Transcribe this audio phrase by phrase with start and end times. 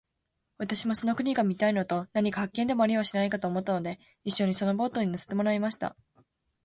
[0.57, 5.95] 私もその国が見たいのと、何か発見でもありはしないかと思ったので、一しょにそのボートに乗せてもらいました。